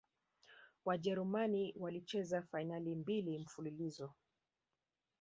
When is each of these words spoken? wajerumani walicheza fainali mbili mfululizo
wajerumani 0.85 1.73
walicheza 1.79 2.41
fainali 2.41 2.95
mbili 2.95 3.39
mfululizo 3.39 4.13